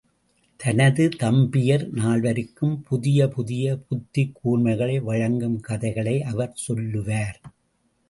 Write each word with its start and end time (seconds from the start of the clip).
தனது 0.59 1.09
தம்பியர் 1.19 1.85
நால்வருக்கும் 1.93 2.73
புதிய 2.81 3.27
புதிய 3.27 3.77
புத்திக் 3.87 4.35
கூர்மைகளை 4.35 5.01
வழங்கும் 5.03 5.59
கதைகளை 5.59 6.23
அவர் 6.23 6.53
சொல்லுவார். 6.55 7.41